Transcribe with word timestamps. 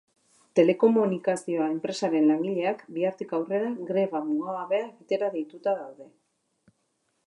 Telekomunikazioa 0.59 1.67
enpresaren 1.73 2.25
langileak 2.31 2.83
bihartik 2.97 3.37
aurrera 3.41 3.71
greba 3.93 4.23
mugagabea 4.33 4.85
egitera 4.91 5.35
deituta 5.39 5.81
daude. 5.85 6.13